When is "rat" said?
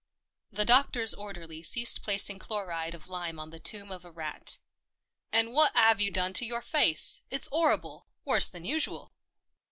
4.09-4.57